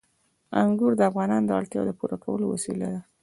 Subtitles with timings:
[0.61, 3.01] انګور د افغانانو د اړتیاوو د پوره کولو وسیله ده.